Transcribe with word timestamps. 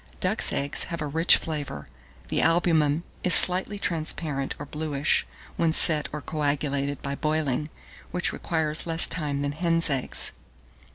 Duck's 0.19 0.51
eggs 0.51 0.85
have 0.85 0.99
a 0.99 1.05
rich 1.05 1.37
flavour; 1.37 1.87
the 2.29 2.41
albumen 2.41 3.03
is 3.23 3.35
slightly 3.35 3.77
transparent, 3.77 4.55
or 4.57 4.65
bluish, 4.65 5.27
when 5.57 5.71
set 5.73 6.09
or 6.11 6.23
coagulated 6.23 7.03
by 7.03 7.13
boiling, 7.13 7.69
which 8.09 8.33
requires 8.33 8.87
less 8.87 9.07
time 9.07 9.43
than 9.43 9.51
hen's 9.51 9.91
eggs. 9.91 10.31